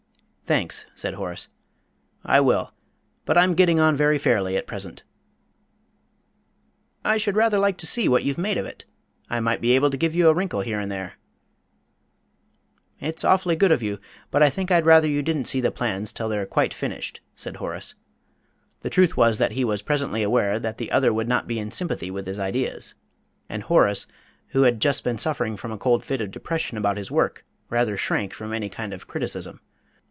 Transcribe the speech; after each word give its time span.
"Thanks," 0.43 0.85
said 0.95 1.13
Horace, 1.13 1.47
"I 2.25 2.41
will. 2.41 2.73
But 3.23 3.37
I'm 3.37 3.53
getting 3.53 3.79
on 3.79 3.95
very 3.95 4.17
fairly 4.17 4.57
at 4.57 4.67
present." 4.67 5.03
"I 7.05 7.15
should 7.15 7.37
rather 7.37 7.57
like 7.57 7.77
to 7.77 7.87
see 7.87 8.09
what 8.09 8.25
you've 8.25 8.37
made 8.37 8.57
of 8.57 8.65
it. 8.65 8.83
I 9.29 9.39
might 9.39 9.61
be 9.61 9.71
able 9.71 9.89
to 9.91 9.95
give 9.95 10.13
you 10.13 10.27
a 10.27 10.33
wrinkle 10.33 10.59
here 10.59 10.77
and 10.77 10.91
there." 10.91 11.13
"It's 12.99 13.23
awfully 13.23 13.55
good 13.55 13.71
of 13.71 13.81
you, 13.81 13.99
but 14.29 14.43
I 14.43 14.49
think 14.49 14.71
I'd 14.71 14.85
rather 14.85 15.07
you 15.07 15.21
didn't 15.21 15.45
see 15.45 15.61
the 15.61 15.71
plans 15.71 16.11
till 16.11 16.27
they're 16.27 16.45
quite 16.45 16.73
finished," 16.73 17.21
said 17.33 17.55
Horace. 17.55 17.93
The 18.81 18.89
truth 18.89 19.15
was 19.15 19.37
that 19.37 19.53
he 19.53 19.63
was 19.63 19.81
perfectly 19.81 20.21
aware 20.21 20.59
that 20.59 20.79
the 20.79 20.91
other 20.91 21.13
would 21.13 21.29
not 21.29 21.47
be 21.47 21.59
in 21.59 21.71
sympathy 21.71 22.11
with 22.11 22.27
his 22.27 22.39
ideas; 22.39 22.93
and 23.47 23.63
Horace, 23.63 24.05
who 24.49 24.63
had 24.63 24.81
just 24.81 25.05
been 25.05 25.17
suffering 25.17 25.55
from 25.55 25.71
a 25.71 25.77
cold 25.77 26.03
fit 26.03 26.19
of 26.19 26.29
depression 26.29 26.77
about 26.77 26.97
his 26.97 27.09
work, 27.09 27.45
rather 27.69 27.95
shrank 27.95 28.33
from 28.33 28.51
any 28.51 28.67
kind 28.67 28.91
of 28.93 29.07
criticism. 29.07 29.61